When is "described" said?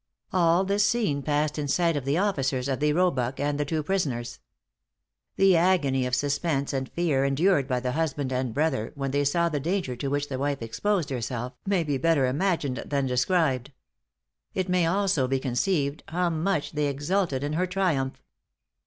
13.05-13.73